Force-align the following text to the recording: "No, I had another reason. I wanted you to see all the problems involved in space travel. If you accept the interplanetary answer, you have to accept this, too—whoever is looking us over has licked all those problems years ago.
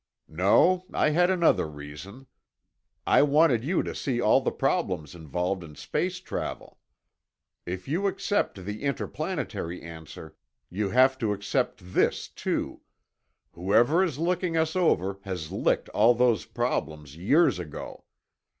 "No, 0.33 0.87
I 0.91 1.11
had 1.11 1.29
another 1.29 1.67
reason. 1.69 2.25
I 3.05 3.21
wanted 3.21 3.63
you 3.63 3.83
to 3.83 3.93
see 3.93 4.19
all 4.19 4.41
the 4.41 4.49
problems 4.51 5.13
involved 5.13 5.63
in 5.63 5.75
space 5.75 6.19
travel. 6.19 6.79
If 7.67 7.87
you 7.87 8.07
accept 8.07 8.65
the 8.65 8.81
interplanetary 8.81 9.79
answer, 9.83 10.35
you 10.71 10.89
have 10.89 11.19
to 11.19 11.33
accept 11.33 11.93
this, 11.93 12.27
too—whoever 12.29 14.03
is 14.03 14.17
looking 14.17 14.57
us 14.57 14.75
over 14.75 15.19
has 15.21 15.51
licked 15.51 15.87
all 15.89 16.15
those 16.15 16.45
problems 16.45 17.15
years 17.15 17.59
ago. 17.59 18.05